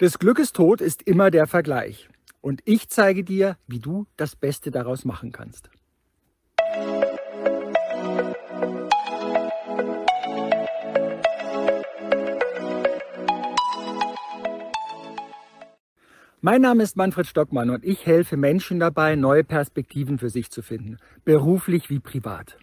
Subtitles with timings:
[0.00, 2.08] Des Glückes Tod ist immer der Vergleich.
[2.40, 5.68] Und ich zeige dir, wie du das Beste daraus machen kannst.
[16.40, 20.62] Mein Name ist Manfred Stockmann und ich helfe Menschen dabei, neue Perspektiven für sich zu
[20.62, 20.96] finden,
[21.26, 22.56] beruflich wie privat.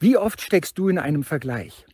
[0.00, 1.86] Wie oft steckst du in einem Vergleich?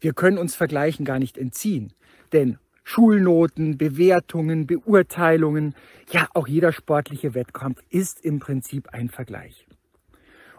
[0.00, 1.92] Wir können uns Vergleichen gar nicht entziehen,
[2.32, 2.58] denn
[2.90, 5.74] Schulnoten, Bewertungen, Beurteilungen,
[6.10, 9.66] ja auch jeder sportliche Wettkampf ist im Prinzip ein Vergleich.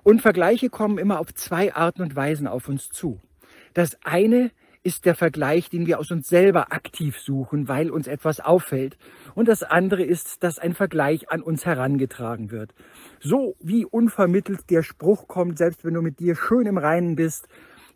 [0.03, 3.19] Und Vergleiche kommen immer auf zwei Arten und Weisen auf uns zu.
[3.73, 4.51] Das eine
[4.83, 8.99] ist der Vergleich, den wir aus uns selber aktiv suchen, weil uns etwas auffällt.
[9.33, 12.75] Und das andere ist, dass ein Vergleich an uns herangetragen wird.
[13.19, 17.47] So wie unvermittelt der Spruch kommt, selbst wenn du mit dir schön im Reinen bist,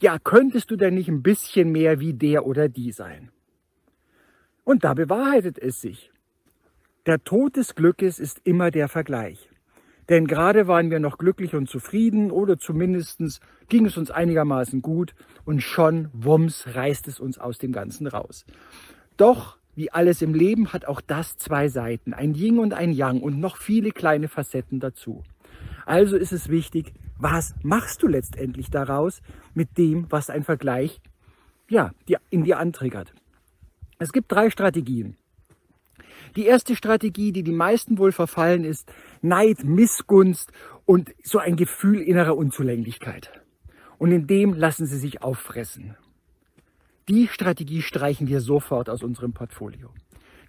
[0.02, 3.30] ja, könntest du denn nicht ein bisschen mehr wie der oder die sein?
[4.64, 6.12] Und da bewahrheitet es sich.
[7.06, 9.50] Der Tod des Glückes ist immer der Vergleich.
[10.10, 13.22] Denn gerade waren wir noch glücklich und zufrieden oder zumindest
[13.70, 15.14] ging es uns einigermaßen gut
[15.46, 18.46] und schon, wumms, reißt es uns aus dem Ganzen raus.
[19.18, 23.22] Doch, wie alles im Leben, hat auch das zwei Seiten, ein Yin und ein Yang
[23.22, 25.24] und noch viele kleine Facetten dazu.
[25.86, 29.22] Also ist es wichtig, was machst du letztendlich daraus
[29.54, 31.00] mit dem, was ein Vergleich
[31.70, 31.92] ja,
[32.30, 33.14] in dir antriggert.
[34.04, 35.16] Es gibt drei Strategien.
[36.36, 40.52] Die erste Strategie, die die meisten wohl verfallen, ist Neid, Missgunst
[40.84, 43.32] und so ein Gefühl innerer Unzulänglichkeit.
[44.00, 45.96] Und in dem lassen sie sich auffressen.
[47.08, 49.90] Die Strategie streichen wir sofort aus unserem Portfolio.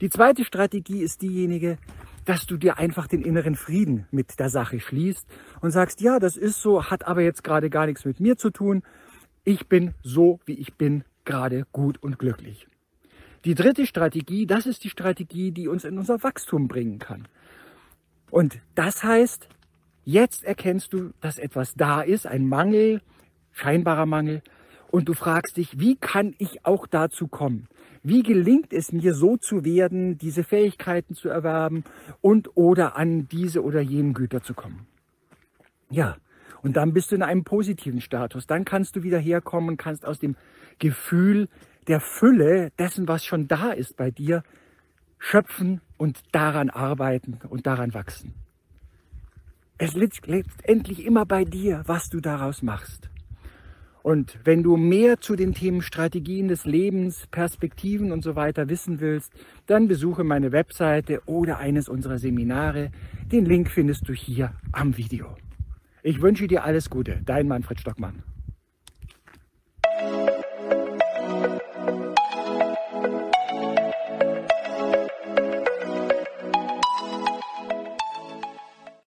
[0.01, 1.79] Die zweite Strategie ist diejenige,
[2.25, 5.29] dass du dir einfach den inneren Frieden mit der Sache schließt
[5.61, 8.51] und sagst, ja, das ist so, hat aber jetzt gerade gar nichts mit mir zu
[8.51, 8.83] tun.
[9.45, 12.67] Ich bin so, wie ich bin, gerade gut und glücklich.
[13.45, 17.28] Die dritte Strategie, das ist die Strategie, die uns in unser Wachstum bringen kann.
[18.31, 19.48] Und das heißt,
[20.05, 23.02] jetzt erkennst du, dass etwas da ist, ein Mangel,
[23.52, 24.42] scheinbarer Mangel,
[24.91, 27.67] und du fragst dich, wie kann ich auch dazu kommen?
[28.02, 31.85] Wie gelingt es mir so zu werden, diese Fähigkeiten zu erwerben
[32.20, 34.86] und oder an diese oder jenen Güter zu kommen?
[35.90, 36.17] Ja,
[36.63, 38.46] und dann bist du in einem positiven Status.
[38.46, 40.36] Dann kannst du wieder herkommen und kannst aus dem
[40.79, 41.48] Gefühl
[41.89, 44.42] der Fülle dessen, was schon da ist bei dir,
[45.18, 48.34] schöpfen und daran arbeiten und daran wachsen.
[49.78, 53.11] Es liegt letztendlich immer bei dir, was du daraus machst.
[54.02, 59.01] Und wenn du mehr zu den Themen Strategien des Lebens, Perspektiven und so weiter wissen
[59.01, 59.33] willst,
[59.66, 62.90] dann besuche meine Webseite oder eines unserer Seminare.
[63.33, 65.34] Den Link findest du hier am Video.
[66.02, 68.22] Ich wünsche dir alles Gute, dein Manfred Stockmann.